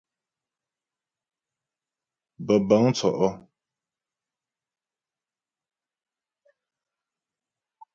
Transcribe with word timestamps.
Bə̀bə̂ŋ 2.45 2.85
tsɔ́' 2.95 3.15
ɔ. 3.27 3.29